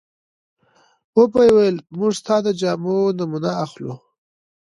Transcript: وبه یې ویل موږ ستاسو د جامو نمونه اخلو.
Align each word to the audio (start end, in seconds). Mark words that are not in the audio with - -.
وبه 1.17 1.41
یې 1.47 1.51
ویل 1.55 1.77
موږ 1.97 2.11
ستاسو 2.21 2.43
د 2.45 2.47
جامو 2.59 2.95
نمونه 3.17 3.51
اخلو. 3.63 3.93